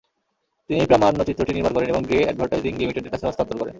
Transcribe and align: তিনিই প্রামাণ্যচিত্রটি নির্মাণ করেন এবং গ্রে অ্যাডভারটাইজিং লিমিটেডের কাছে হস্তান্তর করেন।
তিনিই 0.69 0.89
প্রামাণ্যচিত্রটি 0.89 1.51
নির্মাণ 1.53 1.73
করেন 1.75 1.89
এবং 1.89 2.01
গ্রে 2.03 2.19
অ্যাডভারটাইজিং 2.25 2.73
লিমিটেডের 2.77 3.13
কাছে 3.13 3.27
হস্তান্তর 3.27 3.57
করেন। 3.57 3.69